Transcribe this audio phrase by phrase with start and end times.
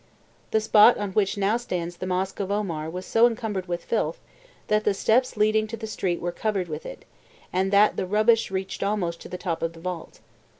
[0.49, 4.19] The spot on which now stands the Mosque of Omar was so encumbered with filth
[4.65, 7.05] that the steps leading to the street were covered with it,
[7.53, 10.19] and that the rubbish reached almost to the top of the vault.